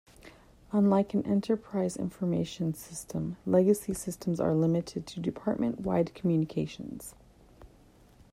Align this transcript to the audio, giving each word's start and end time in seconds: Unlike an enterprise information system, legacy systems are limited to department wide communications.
Unlike 0.71 1.13
an 1.13 1.25
enterprise 1.27 1.95
information 1.95 2.73
system, 2.73 3.37
legacy 3.45 3.93
systems 3.93 4.39
are 4.39 4.55
limited 4.55 5.05
to 5.05 5.19
department 5.19 5.81
wide 5.81 6.15
communications. 6.15 7.13